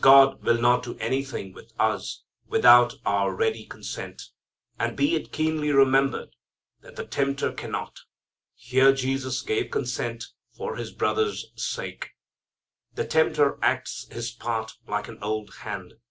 God 0.00 0.42
will 0.42 0.58
not 0.58 0.84
do 0.84 0.96
anything 0.98 1.52
with 1.52 1.74
us 1.78 2.22
without 2.48 2.94
our 3.04 3.34
ready 3.34 3.66
consent. 3.66 4.22
And 4.78 4.96
be 4.96 5.14
it 5.14 5.30
keenly 5.30 5.72
remembered 5.72 6.30
that 6.80 6.96
the 6.96 7.04
tempter 7.04 7.52
cannot. 7.52 7.94
Here 8.54 8.94
Jesus 8.94 9.42
gave 9.42 9.70
consent 9.70 10.24
for 10.56 10.76
His 10.76 10.90
brothers' 10.90 11.52
sake. 11.56 12.12
The 12.94 13.04
tempter 13.06 13.58
acts 13.60 14.06
his 14.10 14.30
part 14.30 14.72
like 14.88 15.06
an 15.06 15.18
old 15.22 15.52
hand. 15.52 15.92